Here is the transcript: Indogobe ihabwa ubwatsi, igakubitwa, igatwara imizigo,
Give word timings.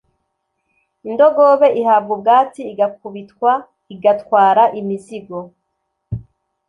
Indogobe 1.09 1.67
ihabwa 1.81 2.11
ubwatsi, 2.17 2.61
igakubitwa, 2.71 3.51
igatwara 3.93 4.63
imizigo, 4.79 5.37